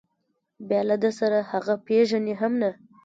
بیا 0.67 0.81
له 0.89 0.95
ده 1.03 1.09
سره 1.19 1.37
هغه 1.51 1.73
پېژني 1.85 2.33
هم 2.41 2.53
نه. 2.61 2.71